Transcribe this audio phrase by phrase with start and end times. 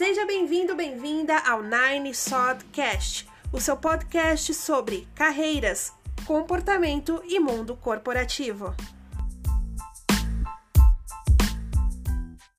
[0.00, 5.92] Seja bem-vindo, bem-vinda ao Nine Sodcast, o seu podcast sobre carreiras,
[6.24, 8.74] comportamento e mundo corporativo.